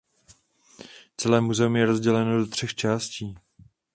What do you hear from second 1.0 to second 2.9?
Celé muzeum je rozděleno do třech